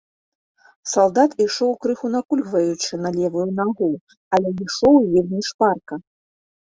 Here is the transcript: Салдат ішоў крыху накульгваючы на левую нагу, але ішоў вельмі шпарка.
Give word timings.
Салдат 0.93 1.31
ішоў 1.45 1.71
крыху 1.83 2.07
накульгваючы 2.15 2.93
на 3.03 3.09
левую 3.17 3.47
нагу, 3.61 3.91
але 4.39 4.49
ішоў 4.67 4.95
вельмі 5.17 5.41
шпарка. 5.51 5.93